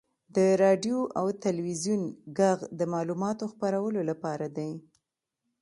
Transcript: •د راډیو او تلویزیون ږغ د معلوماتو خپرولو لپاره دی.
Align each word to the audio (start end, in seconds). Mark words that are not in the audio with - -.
•د 0.35 0.37
راډیو 0.63 0.99
او 1.19 1.25
تلویزیون 1.45 2.01
ږغ 2.37 2.59
د 2.79 2.81
معلوماتو 2.93 3.45
خپرولو 3.53 3.99
لپاره 4.09 4.45
دی. 4.57 4.71